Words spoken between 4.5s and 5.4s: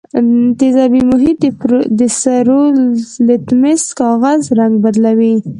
رنګ بدلوي.